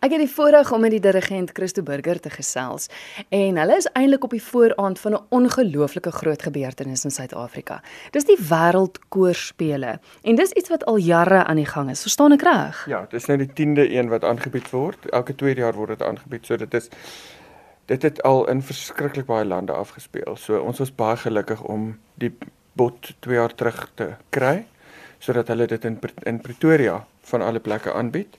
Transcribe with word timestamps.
Ek 0.00 0.14
het 0.14 0.22
die 0.22 0.32
voorreg 0.32 0.70
om 0.72 0.80
met 0.80 0.94
die 0.94 1.00
dirigent 1.04 1.50
Christo 1.52 1.82
Burger 1.84 2.16
te 2.24 2.30
gesels 2.32 2.86
en 3.36 3.58
hulle 3.60 3.74
is 3.76 3.88
eintlik 3.92 4.22
op 4.24 4.32
die 4.32 4.40
vooraand 4.40 4.98
van 4.98 5.12
'n 5.12 5.26
ongelooflike 5.28 6.10
groot 6.10 6.42
gebeurtenis 6.42 7.04
in 7.04 7.10
Suid-Afrika. 7.10 7.82
Dis 8.10 8.24
die 8.24 8.38
Wêreldkoorspele 8.48 9.98
en 10.22 10.34
dis 10.34 10.52
iets 10.52 10.68
wat 10.68 10.84
al 10.84 10.96
jare 10.96 11.44
aan 11.44 11.56
die 11.56 11.66
gang 11.66 11.90
is. 11.90 12.00
Verstaan 12.00 12.32
ek 12.32 12.42
reg? 12.42 12.86
Ja, 12.86 13.06
dis 13.10 13.26
nou 13.26 13.38
die 13.38 13.52
10de 13.52 13.90
een 13.92 14.08
wat 14.08 14.24
aangebied 14.24 14.70
word. 14.70 15.06
Elke 15.10 15.34
2 15.34 15.54
jaar 15.54 15.74
word 15.74 15.88
dit 15.88 16.02
aangebied. 16.02 16.46
So 16.46 16.56
dit 16.56 16.74
is 16.74 16.88
dit 17.84 18.02
het 18.02 18.22
al 18.22 18.48
in 18.48 18.62
verskriklik 18.62 19.26
baie 19.26 19.44
lande 19.44 19.72
afgespeel. 19.72 20.36
So 20.36 20.58
ons 20.60 20.78
was 20.78 20.94
baie 20.94 21.16
gelukkig 21.16 21.62
om 21.62 21.98
die 22.14 22.32
bot 22.72 23.14
2 23.18 23.34
jaar 23.34 23.54
terug 23.54 23.90
te 23.94 24.14
kry 24.30 24.64
sodat 25.18 25.48
hulle 25.48 25.66
dit 25.66 25.84
in 25.84 25.98
in 26.22 26.40
Pretoria 26.40 27.06
van 27.20 27.42
alle 27.42 27.60
plekke 27.60 27.92
aanbied. 27.92 28.38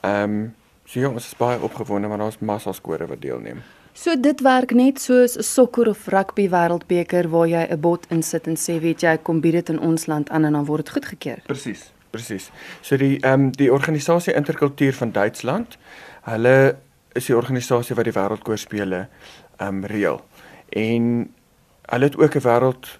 Ehm 0.00 0.22
um, 0.22 0.54
So 0.86 1.00
ja, 1.00 1.10
ons 1.10 1.26
is 1.26 1.34
baie 1.38 1.58
opgewonde 1.60 2.08
want 2.08 2.22
daar's 2.22 2.38
massa 2.38 2.72
skore 2.72 3.06
wat 3.10 3.20
deelneem. 3.20 3.62
So 3.96 4.12
dit 4.20 4.40
werk 4.44 4.74
net 4.76 5.00
soos 5.00 5.36
'n 5.36 5.42
sokker 5.42 5.88
of 5.88 6.06
rugby 6.06 6.48
wêreldbeker 6.48 7.28
waar 7.28 7.48
jy 7.48 7.66
'n 7.70 7.80
bot 7.80 8.06
insit 8.10 8.46
en 8.46 8.56
sê 8.56 8.78
weet 8.80 9.00
jy 9.00 9.16
kom 9.16 9.40
bied 9.40 9.52
dit 9.52 9.68
in 9.68 9.80
ons 9.80 10.06
land 10.06 10.30
aan 10.30 10.44
en 10.44 10.52
dan 10.52 10.64
word 10.64 10.84
dit 10.84 10.94
goedgekeur. 10.94 11.40
Presies, 11.46 11.92
presies. 12.10 12.50
So 12.82 12.96
die 12.96 13.18
ehm 13.20 13.32
um, 13.32 13.50
die 13.50 13.72
organisasie 13.72 14.34
Interkultuur 14.34 14.92
van 14.92 15.12
Duitsland, 15.12 15.78
hulle 16.22 16.76
is 17.14 17.26
die 17.26 17.36
organisasie 17.36 17.96
wat 17.96 18.04
die 18.04 18.12
wêreldkoorspele 18.12 19.08
ehm 19.56 19.68
um, 19.68 19.84
reël. 19.84 20.20
En 20.68 21.34
hulle 21.82 22.04
het 22.04 22.16
ook 22.16 22.34
'n 22.34 22.40
wêreld 22.40 22.98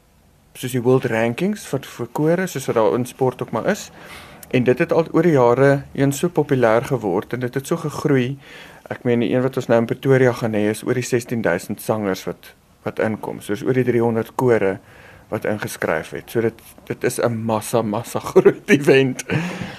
soos 0.55 0.73
die 0.73 0.83
world 0.83 1.05
rankings 1.05 1.67
vir 1.67 1.81
vir 1.81 2.09
kore 2.13 2.47
soos 2.47 2.67
wat 2.67 2.77
daar 2.77 2.95
in 2.95 3.07
sport 3.07 3.43
ook 3.43 3.51
maar 3.51 3.67
is. 3.67 3.91
En 4.51 4.65
dit 4.65 4.79
het 4.79 4.93
al 4.93 5.09
oor 5.13 5.23
die 5.27 5.35
jare 5.35 5.83
een 5.93 6.13
so 6.13 6.29
populêr 6.29 6.85
geword 6.87 7.33
en 7.33 7.41
dit 7.41 7.55
het 7.55 7.67
so 7.67 7.77
gegroei. 7.77 8.37
Ek 8.91 9.03
meen 9.03 9.25
die 9.25 9.33
een 9.33 9.43
wat 9.43 9.57
ons 9.57 9.67
nou 9.67 9.81
in 9.83 9.89
Pretoria 9.91 10.33
gaan 10.33 10.55
hê 10.55 10.69
is 10.71 10.85
oor 10.87 10.95
die 10.95 11.07
16000 11.07 11.83
sangers 11.83 12.25
wat 12.29 12.55
wat 12.87 13.01
inkom. 13.03 13.41
So 13.43 13.53
is 13.53 13.65
oor 13.67 13.75
die 13.75 13.85
300 13.85 14.37
kore 14.39 14.77
wat 15.29 15.45
ingeskryf 15.45 16.13
het. 16.15 16.31
So 16.31 16.41
dit 16.41 16.61
dit 16.87 17.05
is 17.05 17.19
'n 17.19 17.35
massa 17.45 17.83
massa 17.83 18.21
groot 18.31 18.71
event 18.71 19.25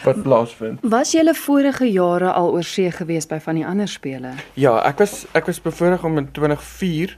wat 0.04 0.22
plaasvind. 0.24 0.80
Was 0.82 1.12
jy 1.12 1.20
hulle 1.20 1.36
vorige 1.36 1.92
jare 1.92 2.32
al 2.32 2.52
oor 2.52 2.64
see 2.64 2.92
gewees 2.92 3.28
by 3.28 3.40
van 3.40 3.56
die 3.56 3.66
ander 3.66 3.88
spele? 3.88 4.32
Ja, 4.54 4.80
ek 4.84 4.98
was 4.98 5.26
ek 5.32 5.46
was 5.46 5.62
bevoorreg 5.62 6.04
om 6.04 6.18
in 6.18 6.32
2004 6.32 7.18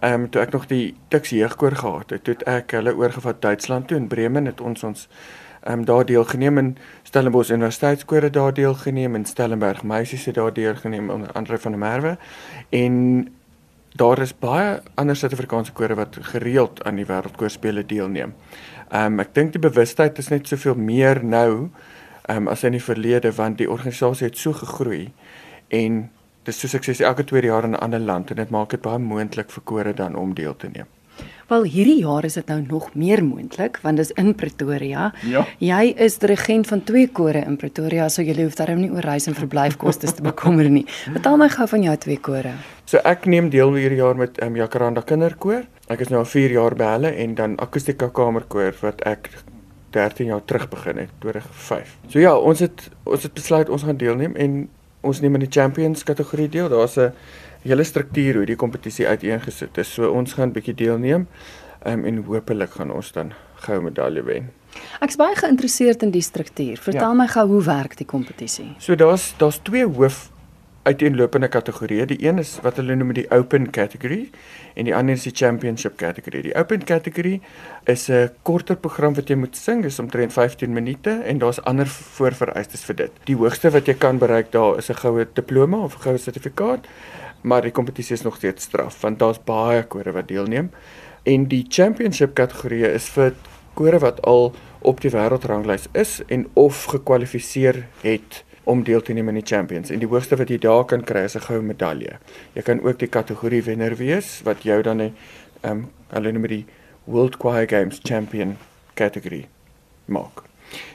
ehm 0.00 0.20
um, 0.20 0.30
toe 0.30 0.40
ek 0.42 0.52
nog 0.52 0.66
die 0.66 0.94
Tux 1.08 1.30
jeugkoor 1.30 1.76
gehad 1.76 2.10
het, 2.10 2.24
toe 2.24 2.36
ek 2.46 2.70
hulle 2.70 2.94
oorgevat 2.94 3.42
Duitsland 3.42 3.88
toe 3.88 3.96
in 3.96 4.08
Bremen 4.08 4.46
het 4.46 4.60
ons 4.60 4.84
ons 4.84 5.08
ehm 5.64 5.78
um, 5.78 5.84
daar 5.84 6.04
deelgeneem 6.04 6.58
in 6.58 6.76
Stellenbosch 7.02 7.50
Universiteitskoor 7.50 8.30
daar 8.30 8.54
deelgeneem 8.54 9.14
en 9.14 9.24
Stellenberg 9.24 9.82
meisies 9.82 10.24
het 10.24 10.34
daar 10.34 10.52
deelgeneem 10.52 11.10
onder 11.10 11.32
Andre 11.32 11.58
van 11.58 11.70
der 11.70 11.80
Merwe 11.80 12.16
en 12.68 13.28
daar 13.94 14.18
is 14.18 14.38
baie 14.38 14.82
ander 14.94 15.16
Suid-Afrikaanse 15.16 15.72
kore 15.72 15.94
wat 15.94 16.16
gereeld 16.20 16.84
aan 16.84 16.98
die 17.00 17.06
wêreldkoorspele 17.06 17.86
deelneem. 17.86 18.34
Ehm 18.90 19.12
um, 19.12 19.20
ek 19.24 19.32
dink 19.34 19.52
die 19.52 19.62
bewustheid 19.62 20.18
is 20.18 20.28
net 20.28 20.48
soveel 20.48 20.74
meer 20.74 21.24
nou 21.24 21.70
ehm 22.28 22.36
um, 22.36 22.48
as 22.48 22.64
in 22.64 22.76
die 22.76 22.84
verlede 22.84 23.32
want 23.32 23.58
die 23.58 23.70
organisasie 23.70 24.26
het 24.26 24.38
so 24.38 24.52
gegroei 24.52 25.12
en 25.68 26.10
dis 26.44 26.60
soos 26.60 26.76
ek 26.76 26.84
sê 26.90 26.98
elke 27.00 27.24
tweede 27.24 27.48
jaar 27.48 27.64
in 27.64 27.72
'n 27.72 27.84
ander 27.88 28.00
land 28.00 28.30
en 28.30 28.36
dit 28.36 28.50
maak 28.50 28.70
dit 28.70 28.82
baie 28.82 28.98
moontlik 28.98 29.50
vir 29.50 29.64
kore 29.64 29.94
dan 29.94 30.14
om 30.14 30.34
deel 30.34 30.56
te 30.56 30.68
neem. 30.68 30.93
Wel 31.48 31.66
hierdie 31.68 31.98
jaar 32.00 32.24
is 32.24 32.38
dit 32.38 32.46
nou 32.48 32.60
nog 32.66 32.86
meer 32.94 33.20
moontlik 33.24 33.76
want 33.82 34.00
dis 34.00 34.12
in 34.20 34.32
Pretoria. 34.34 35.10
Ja. 35.28 35.44
Jy 35.60 35.94
is 36.06 36.16
dirigent 36.18 36.66
van 36.66 36.84
twee 36.88 37.08
kore 37.12 37.44
in 37.44 37.58
Pretoria, 37.60 38.08
so 38.08 38.24
jy 38.24 38.36
hoef 38.38 38.56
darem 38.56 38.80
nie 38.80 38.90
oor 38.90 39.04
reis 39.04 39.28
en 39.28 39.36
verblyfkoste 39.36 40.08
te 40.08 40.24
bekommer 40.24 40.70
nie. 40.72 40.86
Vertel 41.04 41.36
my 41.40 41.48
gou 41.52 41.66
van 41.68 41.84
jou 41.84 41.96
twee 42.06 42.16
kore. 42.16 42.54
So 42.88 43.00
ek 43.04 43.28
neem 43.28 43.50
deel 43.52 43.74
hierdie 43.76 44.00
jaar 44.00 44.16
met 44.16 44.40
um, 44.44 44.56
Jacaranda 44.56 45.04
Kinderkoor. 45.04 45.66
Ek 45.92 46.00
is 46.00 46.08
nou 46.12 46.22
al 46.22 46.30
4 46.30 46.56
jaar 46.56 46.76
by 46.80 46.94
hulle 46.96 47.12
en 47.20 47.34
dan 47.36 47.58
Akustika 47.60 48.08
Kamerkoor 48.08 48.72
wat 48.80 49.04
ek 49.08 49.28
13 49.94 50.32
jaar 50.32 50.44
terug 50.44 50.68
begin 50.72 51.04
het, 51.04 51.12
2005. 51.22 51.92
So 52.08 52.18
ja, 52.18 52.32
ons 52.34 52.64
het 52.64 52.88
ons 53.04 53.22
het 53.22 53.34
besluit 53.36 53.68
ons 53.68 53.84
gaan 53.84 54.00
deelneem 54.00 54.34
en 54.40 54.64
ons 55.04 55.20
neem 55.20 55.36
in 55.36 55.44
die 55.44 55.52
Champions 55.52 56.04
kategorie 56.08 56.48
deel. 56.48 56.68
Daar's 56.72 56.96
'n 56.96 57.12
hele 57.64 57.84
struktuur 57.84 58.40
hoe 58.40 58.46
die 58.48 58.58
kompetisie 58.60 59.06
uiteengesit 59.08 59.78
is. 59.80 59.94
So 59.96 60.10
ons 60.12 60.36
gaan 60.36 60.52
bietjie 60.52 60.74
deelneem 60.76 61.26
um, 61.86 62.04
en 62.04 62.20
hopelik 62.26 62.76
gaan 62.78 62.92
ons 62.92 63.12
dan 63.12 63.32
goue 63.64 63.80
medalje 63.84 64.24
wen. 64.26 64.52
Ek's 65.04 65.16
baie 65.16 65.36
geïnteresseerd 65.38 66.02
in 66.02 66.12
die 66.14 66.22
struktuur. 66.24 66.80
Vertel 66.82 67.12
ja. 67.12 67.16
my 67.16 67.26
gou 67.30 67.46
hoe 67.54 67.62
werk 67.64 67.96
die 67.96 68.06
kompetisie? 68.06 68.72
So 68.82 68.98
daar's 68.98 69.32
daar's 69.38 69.60
twee 69.62 69.86
hoof 69.86 70.28
uiteenlopende 70.84 71.48
kategorieë. 71.48 72.06
Die 72.06 72.20
een 72.26 72.38
is 72.38 72.58
wat 72.62 72.76
hulle 72.80 72.94
noem 72.96 73.12
die 73.16 73.26
open 73.34 73.70
category 73.70 74.28
en 74.74 74.88
die 74.88 74.94
ander 74.94 75.18
is 75.18 75.26
die 75.26 75.34
championship 75.34 75.96
category. 76.00 76.42
Die 76.44 76.54
open 76.54 76.84
category 76.84 77.40
is 77.84 78.08
'n 78.08 78.30
korter 78.42 78.76
program 78.76 79.14
wat 79.14 79.28
jy 79.28 79.36
moet 79.36 79.56
sing, 79.56 79.82
dis 79.82 79.98
omtrent 79.98 80.32
15 80.32 80.72
minute 80.72 81.10
en 81.10 81.38
daar's 81.38 81.60
ander 81.64 81.86
voorvereistes 81.86 82.84
vir 82.84 82.96
dit. 82.96 83.12
Die 83.24 83.36
hoogste 83.36 83.70
wat 83.70 83.86
jy 83.86 83.94
kan 83.94 84.18
bereik 84.18 84.52
daar 84.52 84.78
is 84.78 84.90
'n 84.90 84.94
goue 84.94 85.26
diploma 85.32 85.76
of 85.76 85.96
'n 85.96 86.00
goue 86.00 86.18
sertifikaat 86.18 86.86
maar 87.44 87.62
die 87.62 87.72
kompetisie 87.76 88.16
is 88.16 88.22
nog 88.22 88.36
steeds 88.36 88.64
straf 88.64 89.00
want 89.00 89.18
daar's 89.18 89.40
baie 89.44 89.82
kore 89.84 90.12
wat 90.12 90.28
deelneem 90.28 90.70
en 91.28 91.48
die 91.48 91.64
championship 91.68 92.34
kategorie 92.34 92.86
is 92.88 93.08
vir 93.16 93.34
kore 93.76 94.00
wat 94.00 94.22
al 94.22 94.52
op 94.84 95.00
die 95.04 95.12
wêreldranglys 95.12 95.86
is 95.92 96.20
en 96.32 96.46
of 96.60 96.84
gekwalifiseer 96.92 97.84
het 98.00 98.42
om 98.64 98.82
deel 98.82 99.02
te 99.02 99.12
neem 99.12 99.28
aan 99.28 99.40
die 99.40 99.46
champions 99.46 99.90
en 99.90 99.98
die 99.98 100.08
hoogste 100.08 100.36
wat 100.36 100.48
jy 100.48 100.58
daar 100.58 100.84
kan 100.84 101.04
kry 101.04 101.24
is 101.24 101.36
'n 101.36 101.40
goue 101.40 101.62
medalje. 101.62 102.18
Jy 102.54 102.62
kan 102.62 102.80
ook 102.80 102.98
die 102.98 103.08
kategorie 103.08 103.62
wenner 103.62 103.96
wees 103.96 104.40
wat 104.44 104.62
jou 104.62 104.82
dan 104.82 105.02
'n 105.02 105.14
ehm 105.62 105.70
um, 105.70 105.90
hulle 106.08 106.32
noem 106.32 106.46
die 106.46 106.66
World 107.04 107.36
Choir 107.36 107.68
Games 107.68 108.00
Champion 108.02 108.56
kategorie 108.94 109.46
maak. 110.04 110.42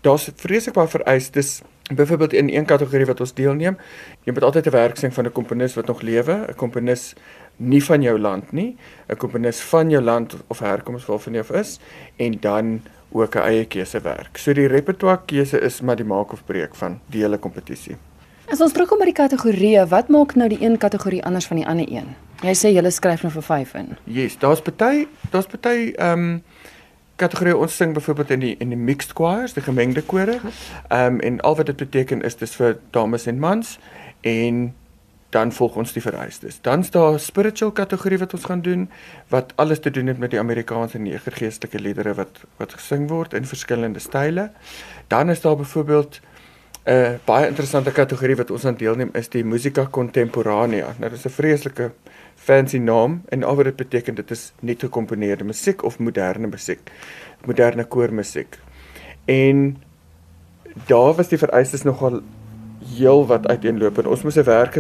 Daar's 0.02 0.30
vreeslik 0.36 0.74
baie 0.74 0.88
vereistes 0.88 1.62
Byvoorbeeld 1.96 2.34
in 2.34 2.50
een 2.50 2.66
kategorie 2.66 3.06
wat 3.06 3.20
ons 3.20 3.34
deelneem, 3.34 3.78
jy 4.24 4.34
moet 4.34 4.44
altyd 4.44 4.68
'n 4.68 4.72
werk 4.72 4.98
sien 4.98 5.12
van 5.12 5.26
'n 5.26 5.32
komponis 5.32 5.74
wat 5.74 5.86
nog 5.86 6.02
lewe, 6.02 6.46
'n 6.48 6.56
komponis 6.56 7.16
nie 7.56 7.84
van 7.84 8.02
jou 8.02 8.20
land 8.20 8.52
nie, 8.52 8.78
'n 9.08 9.16
komponis 9.18 9.60
van 9.60 9.90
jou 9.90 10.04
land 10.04 10.36
of 10.48 10.60
herkoms 10.60 11.06
waarvan 11.06 11.34
jy 11.34 11.40
of 11.40 11.52
is 11.52 11.80
en 12.16 12.38
dan 12.40 12.82
ook 13.12 13.36
'n 13.36 13.40
eie 13.40 13.66
keuse 13.66 14.02
werk. 14.02 14.38
So 14.38 14.54
die 14.54 14.68
repertoire 14.68 15.20
keuse 15.26 15.60
is 15.60 15.82
maar 15.82 15.96
die 15.96 16.06
maak 16.06 16.32
of 16.34 16.46
breek 16.46 16.76
van 16.76 17.00
die 17.06 17.22
hele 17.22 17.38
kompetisie. 17.38 17.96
As 18.50 18.62
ons 18.62 18.72
terugkom 18.72 18.98
by 18.98 19.06
die 19.06 19.14
kategorieë, 19.14 19.88
wat 19.88 20.08
maak 20.10 20.36
nou 20.36 20.48
die 20.50 20.62
een 20.62 20.78
kategorie 20.78 21.24
anders 21.26 21.46
van 21.48 21.58
die 21.58 21.68
ander 21.68 21.86
een? 21.92 22.16
Jy 22.42 22.56
sê 22.56 22.72
jy 22.74 22.90
skryf 22.90 23.22
nou 23.22 23.32
vir 23.32 23.44
5 23.44 23.74
in. 23.74 23.98
Yes, 24.04 24.38
daar's 24.38 24.62
party, 24.62 25.08
daar's 25.30 25.46
party 25.46 25.94
ehm 25.96 26.20
um, 26.20 26.44
kategorie 27.20 27.58
ons 27.58 27.76
sing 27.76 27.94
byvoorbeeld 27.94 28.30
in 28.30 28.40
die 28.40 28.56
in 28.60 28.70
die 28.70 28.78
mixed 28.78 29.14
choirs, 29.14 29.54
die 29.54 29.64
gemengde 29.64 30.02
kore. 30.02 30.40
Ehm 30.88 31.14
um, 31.14 31.20
en 31.20 31.42
al 31.42 31.56
wat 31.56 31.66
dit 31.66 31.76
beteken 31.78 32.22
is 32.22 32.36
dis 32.36 32.56
vir 32.56 32.78
dames 32.92 33.26
en 33.26 33.40
mans 33.40 33.78
en 34.22 34.74
dan 35.30 35.52
volg 35.52 35.76
ons 35.76 35.94
die 35.94 36.02
vereistes. 36.02 36.58
Dan 36.62 36.80
is 36.80 36.90
daar 36.92 37.20
spiritual 37.20 37.72
kategorie 37.72 38.18
wat 38.18 38.34
ons 38.34 38.46
gaan 38.50 38.62
doen 38.62 38.90
wat 39.30 39.54
alles 39.56 39.80
te 39.80 39.92
doen 39.92 40.08
het 40.08 40.18
met 40.18 40.32
die 40.34 40.40
Amerikaanse 40.40 40.98
nege 40.98 41.32
geestelike 41.32 41.80
liedere 41.80 42.14
wat 42.18 42.42
wat 42.58 42.74
gesing 42.74 43.08
word 43.10 43.34
in 43.34 43.46
verskillende 43.46 44.00
style. 44.00 44.50
Dan 45.08 45.30
is 45.30 45.42
daar 45.42 45.56
byvoorbeeld 45.56 46.20
'n 46.86 46.92
uh, 46.92 47.10
baie 47.26 47.48
interessante 47.48 47.92
kategorie 47.92 48.36
wat 48.36 48.52
ons 48.52 48.66
aan 48.66 48.76
deelneem 48.76 49.10
is 49.14 49.30
die 49.30 49.44
musica 49.44 49.88
contemporanea. 49.92 50.96
Nou 50.98 51.10
dis 51.10 51.26
'n 51.26 51.30
vreeslike 51.30 51.92
fancy 52.36 52.78
naam 52.78 53.22
en 53.30 53.44
al 53.44 53.56
wat 53.56 53.66
dit 53.66 53.76
beteken 53.76 54.16
dit 54.16 54.32
is 54.32 54.52
net 54.60 54.80
gekomponeerde 54.80 55.44
musiek 55.44 55.84
of 55.84 56.00
moderne 56.00 56.48
musiek. 56.48 56.92
Moderne 57.46 57.84
koormusiek. 57.84 58.58
En 59.26 59.78
daar 60.86 61.14
was 61.14 61.28
die 61.28 61.38
vereistes 61.38 61.84
nogal 61.84 62.22
heel 62.96 63.26
wat 63.28 63.48
uiteenlopend. 63.48 64.08
Ons 64.08 64.24
moes 64.24 64.36
'n 64.36 64.44
werk 64.44 64.76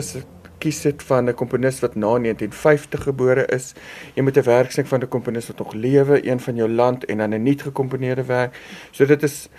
kies 0.59 0.83
het 0.83 1.03
van 1.03 1.29
'n 1.29 1.33
komponis 1.33 1.79
wat 1.79 1.95
na 1.95 2.17
1950 2.17 3.03
gebore 3.03 3.45
is. 3.45 3.73
Jy 4.15 4.23
moet 4.23 4.37
'n 4.37 4.43
werk 4.43 4.71
sien 4.71 4.85
van 4.85 5.01
'n 5.01 5.07
komponis 5.07 5.47
wat 5.47 5.57
nog 5.57 5.73
lewe, 5.73 6.27
een 6.27 6.39
van 6.39 6.55
jou 6.55 6.69
land 6.69 7.05
en 7.05 7.17
dan 7.17 7.33
'n 7.33 7.43
nuut 7.43 7.61
gekomponeerde 7.61 8.25
werk. 8.25 8.55
So 8.91 9.05
dit 9.05 9.23
is 9.23 9.49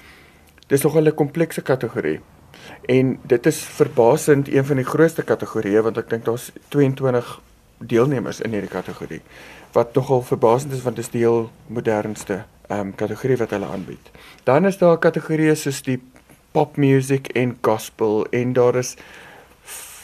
dis 0.66 0.82
nogal 0.82 1.02
'n 1.06 1.14
komplekse 1.14 1.62
kategorie. 1.62 2.20
En 2.84 3.18
dit 3.22 3.46
is 3.46 3.58
verbasend 3.58 4.48
een 4.48 4.64
van 4.64 4.76
die 4.76 4.84
grootste 4.84 5.22
kategorieë 5.22 5.82
want 5.82 5.96
ek 5.96 6.10
dink 6.10 6.24
daar's 6.24 6.52
22 6.68 7.40
deelnemers 7.78 8.40
in 8.40 8.52
hierdie 8.52 8.70
kategorie 8.70 9.20
wat 9.72 9.94
nogal 9.94 10.22
verbasend 10.22 10.72
is 10.72 10.82
want 10.82 10.96
dit 10.96 11.04
is 11.04 11.10
die 11.10 11.20
heel 11.20 11.50
modernste 11.66 12.44
ehm 12.68 12.80
um, 12.80 12.94
kategorie 12.94 13.36
wat 13.36 13.50
hulle 13.50 13.66
aanbied. 13.66 14.10
Dan 14.44 14.66
is 14.66 14.78
daar 14.78 14.98
kategorieë 14.98 15.54
soos 15.54 15.82
die 15.82 15.98
pop 16.52 16.76
music 16.76 17.28
en 17.34 17.56
gospel 17.60 18.26
en 18.30 18.52
daar 18.52 18.76
is 18.76 18.96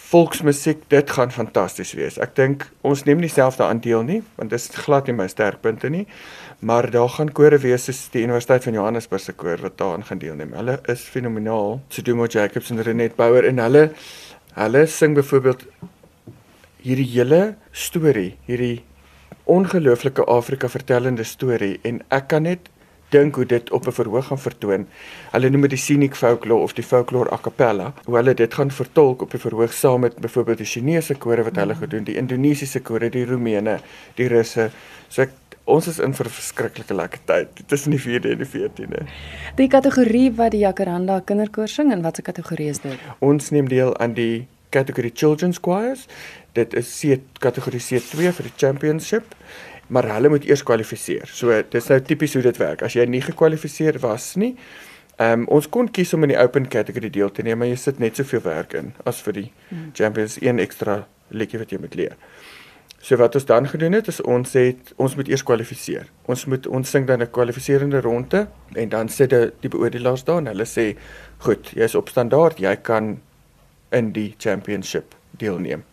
volksmusiek. 0.07 0.85
Dit 0.93 1.11
gaan 1.11 1.33
fantasties 1.35 1.93
wees. 1.99 2.19
Ek 2.23 2.37
dink 2.39 2.69
ons 2.87 3.05
neem 3.09 3.23
nie 3.23 3.33
self 3.33 3.59
daaraan 3.59 3.83
deel 3.83 4.05
nie 4.07 4.21
want 4.37 4.53
dit 4.53 4.61
is 4.61 4.71
glad 4.85 5.09
nie 5.09 5.17
my 5.17 5.27
sterkpunte 5.31 5.91
nie. 5.91 6.07
Maar 6.61 6.91
daar 6.91 7.11
gaan 7.17 7.33
kore 7.37 7.59
wees 7.63 7.89
soos 7.89 8.07
die 8.15 8.23
Universiteit 8.25 8.65
van 8.65 8.79
Johannesburg 8.79 9.23
se 9.23 9.35
koor 9.37 9.61
wat 9.65 9.79
daaraan 9.81 10.07
gaan 10.07 10.23
deelneem. 10.23 10.55
Hulle 10.57 10.79
is 10.93 11.05
fenomenaal. 11.11 11.81
Sudumo 11.91 12.27
Jacobs 12.27 12.71
en 12.71 12.83
Renet 12.83 13.17
Bouwer 13.17 13.45
en 13.49 13.63
hulle 13.65 13.91
Hulle 14.57 14.87
sing 14.89 15.13
byvoorbeeld 15.13 15.67
hierdie 16.81 17.11
hele 17.11 17.41
storie, 17.77 18.39
hierdie 18.47 18.87
ongelooflike 19.53 20.25
Afrika 20.33 20.71
vertellende 20.73 21.27
storie 21.29 21.75
en 21.85 21.99
ek 22.09 22.31
kan 22.31 22.47
net 22.49 22.71
dink 23.09 23.35
hoe 23.35 23.47
dit 23.47 23.71
op 23.71 23.87
'n 23.87 23.93
verhoog 23.93 24.27
gaan 24.27 24.39
vertoon. 24.39 24.87
Hulle 25.31 25.51
noem 25.51 25.61
dit 25.61 25.71
die 25.71 25.79
scenic 25.79 26.15
folklore 26.15 26.63
of 26.63 26.73
die 26.73 26.85
folklore 26.85 27.33
a 27.33 27.39
cappella. 27.43 27.93
Hoe 28.05 28.17
hulle 28.17 28.35
dit 28.35 28.55
gaan 28.55 28.71
vertolk 28.71 29.23
op 29.23 29.35
'n 29.35 29.39
verhoog 29.39 29.73
saam 29.73 30.01
met 30.01 30.17
byvoorbeeld 30.17 30.59
die 30.59 30.67
Chinese 30.67 31.15
kore 31.15 31.43
wat 31.43 31.57
hulle 31.57 31.75
gedoen, 31.75 32.05
die 32.05 32.17
Indonesiese 32.17 32.81
kore, 32.81 33.11
die 33.11 33.25
Roemene, 33.25 33.81
die 34.15 34.27
Russe. 34.27 34.71
So 35.09 35.23
ek 35.23 35.31
ons 35.65 35.87
is 35.87 35.99
in 35.99 36.15
vir 36.15 36.27
'n 36.27 36.31
verskriklike 36.31 36.95
lekker 36.95 37.21
tyd 37.25 37.49
tussen 37.67 37.91
die 37.91 38.01
4de 38.01 38.31
en 38.31 38.39
die 38.39 38.47
14de. 38.47 39.07
Die 39.57 39.69
kategorie 39.69 40.33
wat 40.33 40.51
die 40.51 40.61
Jacaranda 40.61 41.21
kinderkoor 41.21 41.69
sing 41.69 41.93
en 41.93 42.03
watse 42.03 42.23
kategorie 42.23 42.69
is 42.69 42.79
dit? 42.79 42.99
Ons 43.19 43.51
neem 43.51 43.69
deel 43.69 43.97
aan 43.99 44.13
die 44.13 44.47
kategorie 44.69 45.13
children's 45.15 45.59
choirs. 45.61 46.07
Dit 46.53 46.75
is 46.75 46.99
C 46.99 47.19
kategorie 47.39 47.81
C2 47.81 48.33
vir 48.33 48.45
die 48.45 48.57
championship 48.57 49.25
maar 49.87 50.09
hulle 50.11 50.29
moet 50.29 50.45
eers 50.45 50.63
kwalifiseer. 50.67 51.31
So 51.31 51.63
dis 51.71 51.89
nou 51.89 52.01
tipies 52.03 52.35
hoe 52.35 52.43
dit 52.43 52.59
werk. 52.61 52.83
As 52.83 52.97
jy 52.97 53.07
nie 53.07 53.23
gekwalifiseer 53.25 54.01
was 54.03 54.35
nie, 54.37 54.57
ehm 55.17 55.47
um, 55.47 55.47
ons 55.57 55.69
kon 55.73 55.89
kies 55.89 56.13
om 56.13 56.27
in 56.27 56.35
die 56.35 56.41
open 56.41 56.69
category 56.69 57.09
deel 57.11 57.31
te 57.33 57.43
neem, 57.43 57.59
maar 57.59 57.71
jy 57.71 57.79
sit 57.81 57.99
net 58.03 58.17
soveel 58.17 58.43
werk 58.45 58.75
in 58.77 58.93
as 59.05 59.23
vir 59.25 59.33
die 59.33 59.47
hmm. 59.71 59.93
champions 59.97 60.37
een 60.43 60.61
ekstra 60.61 61.07
liedjie 61.31 61.59
wat 61.63 61.73
jy 61.73 61.79
moet 61.81 61.95
leer. 61.97 62.17
So 63.01 63.17
wat 63.17 63.35
ons 63.39 63.47
dan 63.47 63.69
gedoen 63.69 63.95
het 63.97 64.09
is 64.11 64.21
ons 64.21 64.53
het 64.59 64.93
ons 64.97 65.15
moet 65.17 65.29
eers 65.29 65.45
kwalifiseer. 65.47 66.09
Ons 66.27 66.45
moet 66.51 66.67
ons 66.67 66.91
sing 66.91 67.07
dan 67.07 67.23
'n 67.23 67.31
kwalifiserende 67.31 68.01
ronde 68.01 68.47
en 68.75 68.89
dan 68.89 69.09
sit 69.09 69.31
die, 69.31 69.53
die 69.61 69.71
beoordelaars 69.71 70.25
daar 70.25 70.39
en 70.39 70.47
hulle 70.47 70.67
sê 70.67 70.97
goed, 71.39 71.71
jy's 71.71 71.95
op 71.95 72.09
standaard, 72.09 72.59
jy 72.59 72.77
kan 72.77 73.21
in 73.91 74.13
die 74.13 74.35
championship 74.39 75.15
deelneem. 75.31 75.85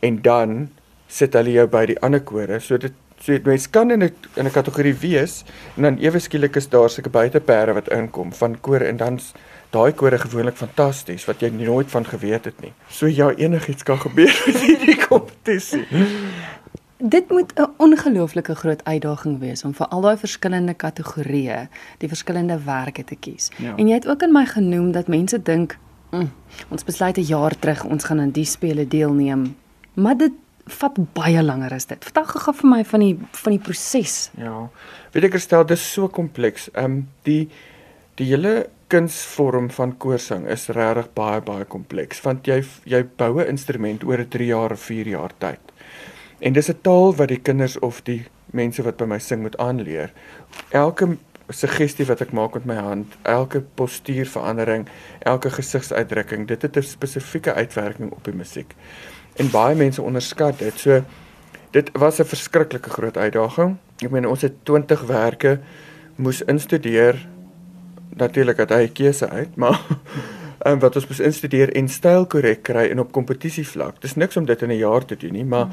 En 0.00 0.22
dan 0.22 0.70
sit 1.08 1.34
hulle 1.34 1.50
jou 1.50 1.66
by 1.66 1.86
die 1.86 2.00
ander 2.00 2.20
kore. 2.20 2.60
So 2.60 2.76
dit 2.76 2.92
So 3.24 3.32
jy 3.32 3.40
mens 3.46 3.64
kan 3.72 3.90
in 3.90 4.02
'n 4.02 4.12
in 4.36 4.44
'n 4.44 4.50
kategorie 4.50 4.94
wees 4.94 5.44
en 5.76 5.82
dan 5.82 5.96
ewe 5.96 6.18
skielik 6.18 6.56
is 6.56 6.68
daar 6.68 6.90
sulke 6.90 7.08
buiteperde 7.10 7.72
wat 7.72 7.88
inkom 7.88 8.32
van 8.32 8.60
kore 8.60 8.84
en 8.84 8.96
dan 8.96 9.18
daai 9.70 9.92
kore 9.92 10.18
gewoonlik 10.18 10.56
fantasties 10.56 11.24
wat 11.24 11.40
jy 11.40 11.48
nooit 11.48 11.90
van 11.90 12.04
geweet 12.04 12.44
het 12.44 12.60
nie. 12.60 12.72
So 12.88 13.06
ja, 13.06 13.30
enigiets 13.30 13.82
kan 13.82 13.98
gebeur 13.98 14.42
met 14.46 14.60
hierdie 14.60 15.06
kompetisie. 15.08 15.86
Dit 16.98 17.30
moet 17.30 17.52
'n 17.56 17.72
ongelooflike 17.76 18.54
groot 18.54 18.84
uitdaging 18.84 19.38
wees 19.38 19.64
om 19.64 19.74
vir 19.74 19.86
al 19.86 20.00
daai 20.00 20.16
verskillende 20.16 20.74
kategorieë 20.74 21.68
die 21.98 22.08
verskillende 22.08 22.58
werke 22.64 23.04
te 23.04 23.16
kies. 23.16 23.50
Ja. 23.56 23.74
En 23.76 23.88
jy 23.88 23.94
het 23.94 24.08
ook 24.08 24.22
aan 24.22 24.32
my 24.32 24.46
genoem 24.46 24.92
dat 24.92 25.08
mense 25.08 25.42
dink, 25.42 25.78
mm, 26.10 26.30
ons 26.68 26.84
besluit 26.84 27.16
'n 27.16 27.22
jaar 27.22 27.58
terug 27.58 27.84
ons 27.84 28.04
gaan 28.04 28.20
aan 28.20 28.30
die 28.30 28.44
spele 28.44 28.88
deelneem, 28.88 29.56
maar 29.94 30.16
dit 30.16 30.32
vat 30.66 30.98
baie 31.14 31.42
langer 31.42 31.74
as 31.76 31.86
dit. 31.86 32.04
Vertel 32.04 32.24
gou 32.24 32.54
vir 32.60 32.70
my 32.70 32.84
van 32.84 33.00
die 33.00 33.14
van 33.42 33.52
die 33.52 33.60
proses. 33.60 34.30
Ja. 34.40 34.68
Weet 35.12 35.28
ek 35.28 35.36
herstel 35.38 35.66
dis 35.68 35.84
so 35.92 36.08
kompleks. 36.08 36.70
Ehm 36.74 36.84
um, 36.84 37.08
die 37.28 37.50
die 38.16 38.28
hele 38.30 38.70
kunsvorm 38.88 39.70
van 39.74 39.96
koorsing 39.98 40.46
is 40.46 40.68
regtig 40.68 41.08
baie 41.16 41.40
baie 41.42 41.64
kompleks 41.64 42.20
want 42.22 42.46
jy 42.46 42.60
jy 42.86 43.02
bou 43.18 43.40
'n 43.40 43.48
instrument 43.48 44.04
oor 44.04 44.20
'n 44.20 44.28
3 44.28 44.46
jaar 44.46 44.72
of 44.72 44.80
4 44.80 45.08
jaar 45.08 45.32
tyd. 45.38 45.60
En 46.40 46.52
dis 46.52 46.70
'n 46.70 46.80
taal 46.82 47.14
wat 47.14 47.28
die 47.28 47.42
kinders 47.42 47.78
of 47.78 48.02
die 48.04 48.24
mense 48.52 48.82
wat 48.82 48.96
by 48.96 49.04
my 49.04 49.18
sing 49.18 49.42
moet 49.42 49.56
aanleer. 49.58 50.12
Elke 50.70 51.18
suggestie 51.50 52.06
wat 52.06 52.20
ek 52.20 52.32
maak 52.32 52.54
met 52.54 52.64
my 52.64 52.74
hand, 52.74 53.16
elke 53.22 53.60
postuurverandering, 53.60 54.88
elke 55.20 55.50
gesigsuitdrukking, 55.50 56.46
dit 56.46 56.62
het 56.62 56.76
'n 56.76 56.82
spesifieke 56.82 57.52
uitwerking 57.52 58.12
op 58.12 58.24
die 58.24 58.34
musiek 58.34 58.74
en 59.36 59.50
baie 59.50 59.74
mense 59.74 60.02
onderskat 60.02 60.58
dit. 60.58 60.78
So 60.78 61.02
dit 61.70 61.90
was 61.92 62.20
'n 62.20 62.24
verskriklike 62.24 62.90
groot 62.90 63.16
uitdaging. 63.16 63.76
Ek 64.02 64.10
meen 64.10 64.26
ons 64.26 64.42
het 64.42 64.64
20 64.64 65.02
werke 65.06 65.60
moes 66.16 66.42
instudeer. 66.42 67.28
Natuurlik 68.14 68.56
het 68.56 68.70
hy 68.70 68.88
keuse 68.88 69.28
uit, 69.28 69.56
maar 69.56 69.80
en 70.58 70.78
wat 70.84 70.96
ons 70.96 71.06
moes 71.06 71.20
instudeer 71.20 71.72
en 71.72 71.88
styl 71.88 72.26
korrek 72.26 72.62
kry 72.62 72.86
en 72.90 72.98
op 72.98 73.12
kompetisie 73.12 73.66
vlak. 73.68 74.00
Dis 74.00 74.14
niks 74.14 74.36
om 74.36 74.44
dit 74.44 74.62
in 74.62 74.70
'n 74.70 74.78
jaar 74.78 75.04
te 75.04 75.16
doen 75.16 75.32
nie, 75.32 75.44
maar 75.44 75.68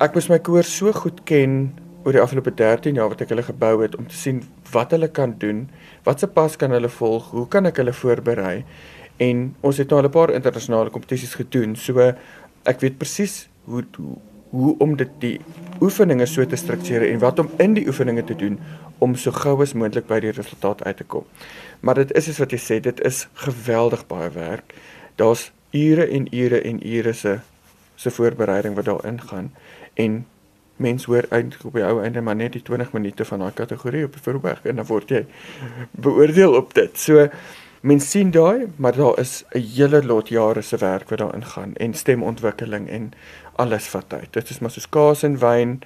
ek 0.00 0.14
moes 0.14 0.28
my 0.28 0.38
koor 0.38 0.64
so 0.64 0.92
goed 0.92 1.20
ken 1.24 1.74
oor 2.04 2.16
die 2.16 2.22
afgelope 2.22 2.54
13 2.56 2.96
jaar 2.96 3.08
wat 3.12 3.20
ek 3.20 3.28
hulle 3.28 3.44
gebou 3.44 3.82
het 3.82 3.96
om 3.96 4.06
te 4.08 4.16
sien 4.16 4.40
wat 4.72 4.90
hulle 4.90 5.08
kan 5.08 5.34
doen, 5.38 5.68
watse 6.06 6.26
pas 6.26 6.56
kan 6.56 6.70
hulle 6.70 6.88
volg, 6.88 7.30
hoe 7.30 7.46
kan 7.48 7.66
ek 7.66 7.76
hulle 7.76 7.92
voorberei? 7.92 8.64
En 9.20 9.42
ons 9.60 9.76
het 9.76 9.90
nou 9.90 10.00
al 10.00 10.08
'n 10.08 10.12
paar 10.12 10.32
internasionale 10.32 10.90
kompetisies 10.90 11.34
gedoen. 11.34 11.76
So 11.76 12.14
ek 12.68 12.80
weet 12.80 12.98
presies 12.98 13.48
hoe, 13.64 13.84
hoe 13.96 14.16
hoe 14.50 14.74
om 14.78 14.96
dit 14.98 15.10
die 15.22 15.36
oefeninge 15.80 16.26
so 16.26 16.44
te 16.46 16.58
struktureer 16.58 17.06
en 17.12 17.20
wat 17.22 17.38
om 17.38 17.50
in 17.62 17.76
die 17.76 17.86
oefeninge 17.86 18.24
te 18.26 18.34
doen 18.36 18.58
om 18.98 19.14
so 19.16 19.32
gou 19.32 19.54
as 19.62 19.76
moontlik 19.78 20.08
by 20.10 20.18
die 20.20 20.32
resultaat 20.34 20.82
uit 20.84 20.96
te 20.98 21.06
kom. 21.06 21.24
Maar 21.80 22.02
dit 22.02 22.10
is 22.18 22.26
soos 22.26 22.40
wat 22.42 22.52
jy 22.52 22.58
sê, 22.60 22.80
dit 22.82 22.98
is 23.06 23.22
geweldig 23.46 24.02
baie 24.10 24.28
werk. 24.34 24.74
Daar's 25.22 25.52
ure 25.70 26.08
en 26.10 26.26
ure 26.34 26.60
en 26.66 26.82
ure 26.82 27.14
se 27.14 27.38
se 28.00 28.10
voorbereiding 28.10 28.74
wat 28.74 28.88
daarin 28.88 29.20
gaan 29.20 29.50
en 29.94 30.22
mens 30.80 31.04
hoor 31.04 31.26
eintlik 31.28 31.64
op 31.68 31.74
die 31.76 31.84
ou 31.84 31.98
einde 32.02 32.22
maar 32.24 32.36
net 32.36 32.54
die 32.56 32.62
20 32.64 32.94
minute 32.96 33.24
van 33.28 33.42
daai 33.44 33.52
kategorie 33.52 34.06
op 34.06 34.14
die 34.16 34.22
verhoog 34.24 34.62
en 34.64 34.80
dan 34.80 34.86
word 34.88 35.12
jy 35.12 35.26
beoordeel 35.90 36.56
op 36.56 36.72
dit. 36.74 36.96
So 36.98 37.28
Mens 37.80 38.10
sien 38.10 38.30
daai, 38.30 38.66
maar 38.76 38.96
daar 38.96 39.18
is 39.18 39.44
'n 39.52 39.58
hele 39.58 40.04
lot 40.04 40.28
jare 40.28 40.62
se 40.62 40.76
werk 40.76 41.08
wat 41.08 41.18
daarin 41.18 41.44
gaan 41.44 41.74
en 41.74 41.94
stemontwikkeling 41.94 42.88
en 42.88 43.12
alles 43.56 43.90
wat 43.90 44.08
tyd. 44.08 44.32
Dit 44.32 44.50
is 44.50 44.58
maar 44.58 44.70
soos 44.70 44.88
kaas 44.88 45.22
en 45.22 45.38
wyn. 45.38 45.80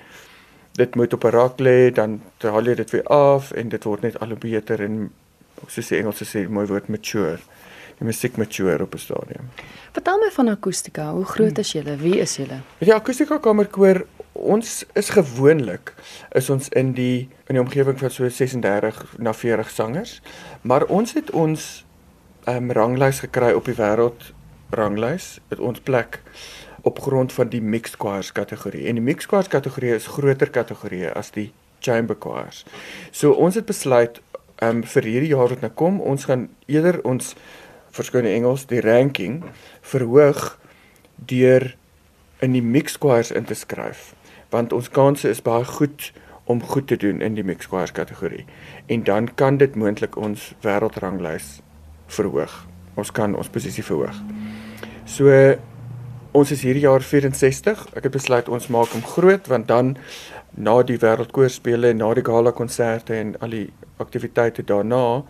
Dit 0.73 0.95
moet 0.95 1.13
op 1.13 1.25
'n 1.25 1.29
rak 1.29 1.59
lê, 1.59 1.93
dan 1.93 2.21
haal 2.39 2.65
jy 2.65 2.75
dit 2.75 2.91
weer 2.91 3.05
af 3.05 3.51
en 3.51 3.69
dit 3.69 3.85
word 3.85 4.01
net 4.01 4.21
al 4.21 4.29
hoe 4.29 4.39
beter 4.39 4.81
en 4.81 5.13
soos 5.67 5.89
die 5.89 5.99
Engelse 5.99 6.25
sê, 6.25 6.49
mooi 6.49 6.67
woord 6.67 6.89
mature. 6.89 7.39
Die 7.99 8.07
musiek 8.07 8.37
mature 8.37 8.83
op 8.83 8.95
'n 8.95 8.99
stadium. 8.99 9.51
Vertel 9.93 10.19
my 10.19 10.31
van 10.31 10.49
akustika. 10.49 11.13
Hoe 11.13 11.25
groot 11.25 11.59
is 11.59 11.73
julle? 11.73 11.97
Wie 11.97 12.19
is 12.19 12.37
julle? 12.37 12.61
Die 12.79 12.95
akustika 12.95 13.39
kamerkoor 13.39 14.07
ons 14.33 14.85
is 14.93 15.09
gewoonlik 15.09 15.95
is 16.33 16.51
ons 16.51 16.69
in 16.69 16.93
die 16.93 17.29
in 17.47 17.55
die 17.55 17.61
omgewing 17.61 17.99
van 17.99 18.11
so 18.11 18.29
36 18.29 19.15
na 19.19 19.33
40 19.33 19.71
sangers, 19.71 20.21
maar 20.63 20.85
ons 20.85 21.13
het 21.13 21.31
ons 21.31 21.84
um, 22.47 22.71
ranglys 22.73 23.21
gekry 23.25 23.53
op 23.57 23.69
die 23.69 23.77
wêreld 23.79 24.33
ranglys 24.75 25.39
met 25.49 25.61
ons 25.61 25.81
plek 25.81 26.21
op 26.85 27.01
grond 27.01 27.33
van 27.33 27.49
die 27.49 27.63
mixed 27.63 27.97
choirs 27.99 28.33
kategorie. 28.33 28.87
En 28.87 28.99
die 28.99 29.05
mixed 29.05 29.29
choirs 29.29 29.49
kategorie 29.49 29.95
is 29.95 30.07
groter 30.07 30.51
kategorie 30.51 31.09
as 31.09 31.33
die 31.33 31.53
chamber 31.81 32.17
choirs. 32.21 32.65
So 33.11 33.33
ons 33.33 33.57
het 33.57 33.67
besluit 33.67 34.21
um 34.63 34.83
vir 34.85 35.09
hierdie 35.09 35.33
jaar 35.33 35.49
wat 35.53 35.65
nou 35.65 35.73
kom, 35.73 36.01
ons 36.01 36.27
gaan 36.29 36.49
eerder 36.67 37.01
ons 37.05 37.35
verskoon 37.95 38.27
Engels 38.27 38.67
die 38.71 38.83
ranking 38.83 39.43
verhoog 39.87 40.57
deur 41.17 41.75
in 42.43 42.55
die 42.57 42.63
mixed 42.63 43.01
choirs 43.01 43.31
in 43.31 43.47
te 43.49 43.57
skryf 43.59 44.13
want 44.55 44.73
ons 44.77 44.91
kanse 44.91 45.29
is 45.31 45.43
baie 45.43 45.65
goed 45.67 46.11
om 46.51 46.63
goed 46.63 46.87
te 46.91 46.99
doen 47.01 47.23
in 47.25 47.39
die 47.39 47.47
mixed 47.47 47.71
choirs 47.71 47.95
kategorie 47.95 48.45
en 48.87 49.05
dan 49.07 49.31
kan 49.35 49.59
dit 49.63 49.79
moontlik 49.79 50.19
ons 50.21 50.53
wêreldranglys 50.67 51.59
verhoog. 52.15 52.67
Ons 52.95 53.11
kan 53.13 53.35
ons 53.35 53.49
posisie 53.49 53.85
verhoog. 53.85 54.17
So 55.05 55.31
ons 56.35 56.51
is 56.51 56.63
hierdie 56.67 56.83
jaar 56.87 57.03
64. 57.03 57.87
Ek 57.95 58.09
het 58.09 58.15
besluit 58.15 58.49
ons 58.49 58.71
maak 58.73 58.95
hom 58.95 59.05
groot 59.07 59.47
want 59.51 59.69
dan 59.69 59.97
na 60.55 60.83
die 60.87 60.99
wêreldkoorspele 61.03 61.91
en 61.91 62.01
na 62.03 62.13
die 62.15 62.25
gala 62.27 62.53
konserte 62.55 63.15
en 63.19 63.35
al 63.43 63.55
die 63.55 63.67
aktiwiteite 64.03 64.65
daarna, 64.67 65.23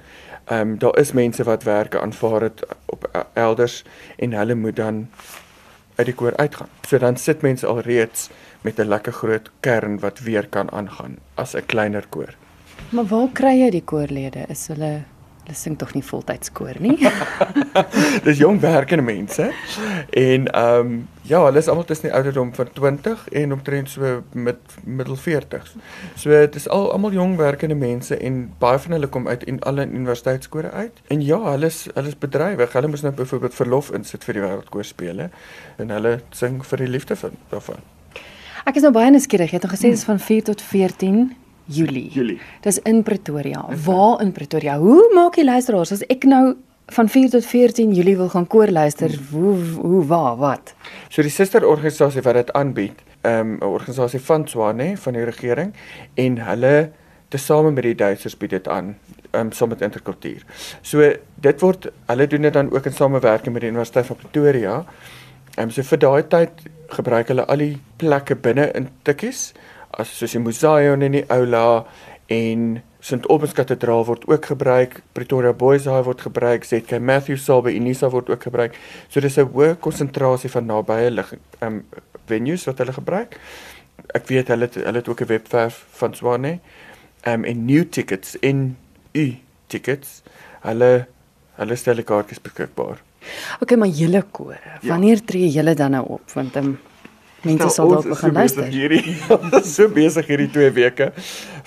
ehm 0.44 0.60
um, 0.60 0.78
daar 0.78 0.98
is 1.00 1.12
mense 1.16 1.44
wat 1.44 1.64
werke 1.64 2.00
aanvaar 2.00 2.42
het 2.42 2.64
op 2.92 3.08
elders 3.32 3.82
en 4.16 4.32
hulle 4.32 4.54
moet 4.54 4.76
dan 4.76 5.06
uit 5.96 6.06
die 6.06 6.14
koor 6.14 6.36
uitgaan. 6.36 6.68
So 6.88 6.98
dan 6.98 7.16
sit 7.16 7.42
mense 7.42 7.66
alreeds 7.66 8.28
met 8.62 8.78
'n 8.78 8.88
lekker 8.88 9.12
groot 9.12 9.50
kern 9.60 9.98
wat 9.98 10.18
weer 10.18 10.46
kan 10.48 10.70
aangaan 10.70 11.16
as 11.34 11.54
'n 11.54 11.66
kleiner 11.66 12.04
koor. 12.08 12.34
Maar 12.90 13.04
waar 13.04 13.28
kry 13.32 13.60
jy 13.60 13.70
die 13.70 13.84
koorlede? 13.84 14.44
Is 14.48 14.66
hulle 14.66 15.04
Hulle 15.44 15.56
sing 15.60 15.74
tog 15.76 15.90
nie 15.92 16.00
voltyds 16.04 16.48
koor 16.56 16.78
nie. 16.80 16.96
Dis 18.26 18.38
jong 18.40 18.62
werkende 18.62 19.04
mense. 19.04 19.50
En 20.10 20.46
ehm 20.48 20.86
um, 20.86 20.94
ja, 21.28 21.42
hulle 21.44 21.58
is 21.58 21.68
almal 21.68 21.84
tussen 21.84 22.08
die 22.08 22.14
ouderdom 22.16 22.54
van 22.54 22.72
20 22.72 23.28
en 23.28 23.52
omtrent 23.52 23.90
so 23.90 24.22
met 24.32 24.56
middel 24.84 25.16
40s. 25.16 25.76
So 26.16 26.30
dit 26.30 26.54
is 26.54 26.68
al 26.68 26.90
almal 26.92 27.12
jong 27.12 27.36
werkende 27.36 27.74
mense 27.74 28.16
en 28.16 28.40
baie 28.58 28.78
van 28.78 28.96
hulle 28.96 29.06
kom 29.06 29.28
uit 29.28 29.44
en 29.44 29.60
alle 29.60 29.86
universiteitskore 29.86 30.70
uit. 30.70 31.00
En 31.08 31.24
ja, 31.24 31.40
hulle 31.50 31.66
is 31.66 31.86
hulle 31.94 32.08
is 32.08 32.18
bedrywig. 32.18 32.72
Hulle 32.72 32.88
moes 32.88 33.04
nou 33.04 33.12
byvoorbeeld 33.12 33.54
verlof 33.54 33.92
insit 33.92 34.24
vir 34.24 34.40
die 34.40 34.44
wêreldkoor 34.44 34.84
spele 34.84 35.30
en 35.76 35.92
hulle 35.92 36.18
sing 36.32 36.60
vir 36.64 36.86
die 36.86 36.92
liefde 36.96 37.16
van 37.20 37.36
daarvan. 37.52 37.84
Ek 38.64 38.76
is 38.80 38.84
nou 38.84 38.92
baie 38.96 39.12
nuuskierig. 39.12 39.52
Jy 39.52 39.60
het 39.60 39.68
nog 39.68 39.76
gesê 39.76 39.92
dit 39.92 40.00
is 40.00 40.08
van 40.08 40.20
4 40.20 40.52
tot 40.52 40.62
14 40.72 41.34
Julie. 41.64 42.08
Julie. 42.12 42.38
Dis 42.60 42.78
in 42.82 43.02
Pretoria. 43.02 43.64
Waar 43.84 44.20
in 44.22 44.32
Pretoria? 44.32 44.78
Hoe 44.78 45.10
maak 45.14 45.34
die 45.34 45.44
luisteraars 45.44 45.92
as 45.92 46.04
ek 46.12 46.26
nou 46.28 46.54
van 46.92 47.08
4 47.08 47.30
tot 47.30 47.46
14 47.46 47.94
Julie 47.96 48.16
wil 48.16 48.28
gaan 48.28 48.46
koor 48.46 48.68
luister, 48.68 49.12
hoe 49.30 49.56
hoe 49.80 50.04
waar 50.06 50.36
wat? 50.36 50.74
So 51.08 51.22
die 51.22 51.32
susterorganisasie 51.32 52.22
wat 52.22 52.34
dit 52.34 52.52
aanbied, 52.52 53.00
ehm, 53.22 53.56
'n 53.56 53.62
um, 53.62 53.70
organisasie 53.72 54.20
van 54.20 54.48
Swane 54.48 54.96
van 54.96 55.12
die 55.12 55.24
regering 55.24 55.72
en 56.14 56.38
hulle 56.38 56.90
tesame 57.28 57.70
met 57.70 57.82
die 57.82 57.94
Duitsers 57.94 58.36
bied 58.36 58.50
dit 58.50 58.68
aan 58.68 58.96
um, 59.32 59.52
saam 59.52 59.68
met 59.68 59.80
interkultuur. 59.80 60.44
So 60.82 61.12
dit 61.34 61.60
word 61.60 61.90
hulle 62.06 62.26
doen 62.26 62.42
dit 62.42 62.52
dan 62.52 62.70
ook 62.70 62.86
in 62.86 62.92
samewerking 62.92 63.52
met 63.52 63.62
die 63.62 63.70
Universiteit 63.70 64.06
van 64.06 64.16
Pretoria. 64.16 64.84
Ehm 65.54 65.64
um, 65.64 65.70
so 65.70 65.82
vir 65.82 65.98
daai 65.98 66.22
tyd 66.28 66.50
gebruik 66.88 67.28
hulle 67.28 67.44
al 67.44 67.56
die 67.56 67.78
plekke 67.96 68.36
binne 68.36 68.70
in 68.74 68.88
Tikkies 69.02 69.52
as 69.98 70.10
soos 70.18 70.32
die 70.32 70.42
museum 70.42 71.02
en 71.02 71.12
die 71.12 71.24
aula 71.32 71.84
en 72.32 72.82
St 73.04 73.26
Albans 73.28 73.52
Kathedraal 73.52 74.06
word 74.08 74.22
ook 74.30 74.46
gebruik, 74.48 75.02
Pretoria 75.12 75.52
Boys 75.52 75.84
High 75.84 76.06
word 76.06 76.22
gebruik, 76.24 76.64
ZK 76.64 77.00
Matthews 77.00 77.44
Saal 77.44 77.60
by 77.66 77.74
Unisa 77.76 78.08
word 78.08 78.30
ook 78.32 78.46
gebruik. 78.48 78.78
So 79.08 79.20
dis 79.20 79.36
'n 79.38 79.50
hoë 79.52 79.76
konsentrasie 79.76 80.50
van 80.50 80.66
nabye 80.66 81.10
lig 81.10 81.34
um 81.60 81.84
venues 82.26 82.64
wat 82.64 82.78
hulle 82.78 82.92
gebruik. 82.92 83.36
Ek 84.14 84.26
weet 84.26 84.48
hulle 84.48 84.64
het, 84.64 84.74
hulle 84.74 84.98
het 84.98 85.08
ook 85.08 85.20
'n 85.20 85.26
webwerf 85.26 85.84
van 86.00 86.14
Swane. 86.14 86.60
Um 87.26 87.44
en 87.44 87.64
new 87.64 87.84
tickets 87.84 88.36
in 88.40 88.76
u 89.12 89.36
tickets. 89.66 90.22
Hulle 90.62 91.06
hulle 91.56 91.76
stel 91.76 91.94
die 91.94 92.04
kaartjies 92.04 92.40
beskikbaar. 92.40 93.02
OK, 93.60 93.76
maar 93.76 93.88
julle 93.88 94.22
kore, 94.30 94.58
ja. 94.64 94.88
wanneer 94.88 95.24
tree 95.24 95.48
julle 95.48 95.74
dan 95.74 95.90
nou 95.90 96.04
op? 96.18 96.32
Want 96.32 96.56
um, 96.56 96.78
mense 97.44 97.62
nou, 97.62 97.70
sal 97.72 97.92
dalk 97.92 98.08
begin 98.08 98.34
luister. 98.36 98.66
Hierdie 98.72 99.14
so 99.76 99.88
besig 99.92 100.28
hierdie 100.30 100.50
2 100.52 100.72
weke 100.76 101.10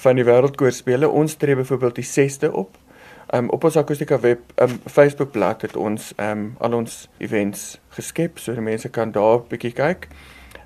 van 0.03 0.19
die 0.19 0.25
wêreldkoorspele. 0.27 1.09
Ons 1.09 1.37
tree 1.41 1.57
byvoorbeeld 1.59 2.01
die 2.01 2.07
6de 2.07 2.51
op. 2.51 2.77
Um 3.35 3.49
op 3.51 3.67
ons 3.67 3.77
akustika 3.79 4.19
web 4.23 4.53
um 4.63 4.77
Facebook 4.85 5.33
bladsy 5.35 5.67
het 5.67 5.75
ons 5.75 6.13
um 6.23 6.49
al 6.63 6.77
ons 6.77 7.05
events 7.23 7.75
geskep 7.97 8.39
sodat 8.39 8.63
mense 8.63 8.89
kan 8.89 9.11
daar 9.11 9.43
'n 9.43 9.47
bietjie 9.49 9.73
kyk. 9.75 10.07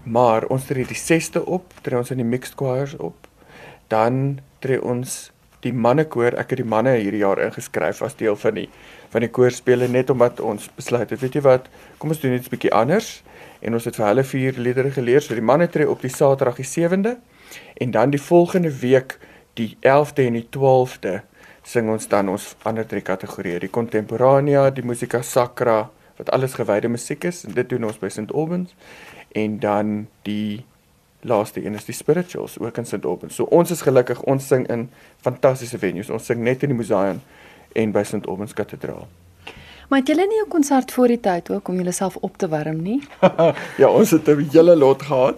Maar 0.04 0.46
ons 0.50 0.66
tree 0.66 0.86
die 0.86 0.98
6de 0.98 1.46
op, 1.46 1.74
tree 1.82 1.98
ons 1.98 2.12
in 2.12 2.18
die 2.18 2.26
mixed 2.26 2.56
choirs 2.56 2.96
op. 2.98 3.28
Dan 3.88 4.40
tree 4.60 4.82
ons 4.82 5.32
die 5.60 5.74
mannekoor. 5.74 6.34
Ek 6.34 6.50
het 6.50 6.58
die 6.58 6.70
manne 6.70 6.96
hierdie 6.98 7.22
jaar 7.22 7.40
ingeskryf 7.40 8.02
as 8.02 8.16
deel 8.16 8.36
van 8.36 8.54
die 8.54 8.70
van 9.12 9.22
die 9.22 9.30
koorspele 9.30 9.88
net 9.88 10.10
omdat 10.10 10.40
ons 10.40 10.70
besluit 10.76 11.10
het, 11.10 11.20
weet 11.20 11.34
jy 11.36 11.42
wat, 11.42 11.68
kom 11.98 12.10
ons 12.10 12.20
doen 12.20 12.32
iets 12.32 12.48
bietjie 12.48 12.72
anders 12.72 13.22
en 13.62 13.78
ons 13.78 13.86
het 13.86 13.96
vir 13.96 14.08
hulle 14.08 14.24
vier 14.26 14.58
liedere 14.58 14.92
geleer. 14.92 15.22
So 15.22 15.38
die 15.38 15.46
manne 15.46 15.70
tree 15.70 15.90
op 15.90 16.02
die 16.02 16.12
Saterdag 16.12 16.60
die 16.62 16.68
7de 16.68 17.18
en 17.84 17.92
dan 17.92 18.14
die 18.14 18.22
volgende 18.22 18.72
week 18.82 19.18
die 19.60 19.78
11de 19.82 20.28
en 20.28 20.40
die 20.40 20.48
12de 20.58 21.20
sing 21.64 21.90
ons 21.94 22.08
dan 22.10 22.30
ons 22.32 22.56
ander 22.66 22.88
drie 22.88 23.04
kategorieë, 23.06 23.60
die 23.62 23.70
contemporania, 23.70 24.70
die 24.74 24.86
musica 24.86 25.22
sacra 25.22 25.92
wat 26.18 26.32
alles 26.34 26.58
gewyde 26.58 26.90
musiek 26.90 27.24
is 27.30 27.44
en 27.46 27.54
dit 27.58 27.70
doen 27.70 27.86
ons 27.90 28.00
by 28.02 28.10
St 28.10 28.34
Albans 28.34 28.74
en 29.38 29.60
dan 29.62 29.96
die 30.26 30.64
laaste 31.22 31.62
een 31.66 31.78
is 31.78 31.86
die 31.86 31.96
spirituals 31.96 32.58
ook 32.60 32.78
in 32.78 32.86
St 32.86 33.06
Albans. 33.06 33.36
So 33.36 33.46
ons 33.54 33.72
is 33.72 33.86
gelukkig 33.86 34.22
ons 34.22 34.48
sing 34.48 34.68
in 34.74 34.90
fantastiese 35.22 35.78
venues. 35.78 36.10
Ons 36.10 36.26
sing 36.26 36.42
net 36.42 36.64
in 36.64 36.74
die 36.74 36.78
Museum 36.78 37.22
en 37.78 37.94
by 37.94 38.04
St 38.04 38.26
Albans 38.26 38.58
Kathedraal. 38.58 39.08
Maar 39.92 40.00
het 40.00 40.08
julle 40.08 40.26
nie 40.28 40.42
'n 40.46 40.48
konsert 40.48 40.92
voor 40.92 41.08
die 41.08 41.20
tyd 41.20 41.50
ook 41.52 41.68
om 41.68 41.76
julleself 41.76 42.16
op 42.16 42.38
te 42.38 42.48
warm 42.48 42.82
nie? 42.82 43.08
ja, 43.82 43.88
ons 43.88 44.12
het 44.12 44.28
'n 44.28 44.48
hele 44.52 44.76
lot 44.76 45.02
gehad. 45.02 45.36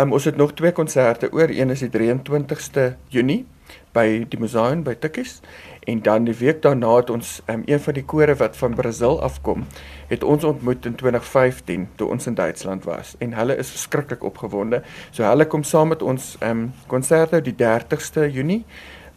Um, 0.00 0.12
ons 0.12 0.24
het 0.24 0.36
nog 0.36 0.52
twee 0.52 0.72
konserte 0.72 1.32
oor. 1.32 1.48
Een 1.50 1.70
is 1.70 1.78
die 1.78 1.90
23ste 1.90 2.96
Junie 3.08 3.46
by 3.92 4.26
die 4.28 4.38
Museum 4.38 4.82
by 4.82 4.94
Tikkies 4.94 5.40
en 5.80 6.02
dan 6.02 6.24
die 6.24 6.34
week 6.34 6.62
daarna 6.62 6.96
het 6.96 7.10
ons 7.10 7.42
um, 7.46 7.62
een 7.64 7.80
van 7.80 7.94
die 7.94 8.04
kore 8.04 8.34
wat 8.34 8.56
van 8.56 8.74
Brasil 8.74 9.22
afkom, 9.22 9.66
het 10.06 10.24
ons 10.24 10.44
ontmoet 10.44 10.86
in 10.86 10.94
2015 10.94 11.88
toe 11.96 12.08
ons 12.08 12.26
in 12.26 12.34
Duitsland 12.34 12.84
was 12.84 13.14
en 13.18 13.32
hulle 13.32 13.56
is 13.56 13.70
verskriklik 13.70 14.22
opgewonde. 14.22 14.82
So 15.10 15.22
hulle 15.22 15.46
kom 15.46 15.62
saam 15.62 15.88
met 15.88 16.02
ons 16.02 16.36
um 16.40 16.48
ehm, 16.48 16.68
konserte 16.86 17.42
die 17.42 17.54
30ste 17.54 18.30
Junie 18.30 18.64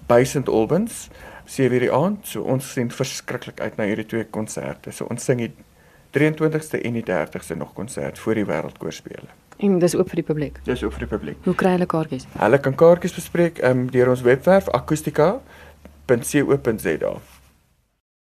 by 0.07 0.23
St 0.23 0.49
Albans. 0.49 1.09
7:00 1.49 1.79
die 1.79 1.93
aand. 1.93 2.27
So 2.27 2.41
ons 2.41 2.73
sien 2.73 2.91
verskriklik 2.91 3.59
uit 3.59 3.77
na 3.77 3.83
hierdie 3.89 4.05
twee 4.05 4.25
konserte. 4.29 4.91
So 4.91 5.05
ons 5.09 5.23
sing 5.23 5.39
die 5.39 5.53
23ste 6.17 6.81
en 6.81 6.93
die 6.93 7.05
30ste 7.05 7.55
nog 7.57 7.73
konsert 7.73 8.19
voor 8.19 8.35
die 8.35 8.45
wêreldkoorspele. 8.45 9.27
En 9.59 9.79
dis 9.79 9.95
ook 9.95 10.09
vir 10.09 10.15
die 10.15 10.23
publiek. 10.23 10.59
Dis 10.63 10.83
ook 10.83 10.91
vir 10.95 10.99
die 10.99 11.17
publiek. 11.17 11.37
Hoe 11.43 11.55
kry 11.55 11.71
hulle 11.75 11.85
kaartjies? 11.85 12.25
Hulle 12.39 12.59
kan 12.63 12.75
kaartjies 12.75 13.13
bespreek 13.13 13.63
um, 13.63 13.91
deur 13.91 14.09
ons 14.09 14.21
webwerf 14.21 14.69
akustika.co.za. 14.69 17.38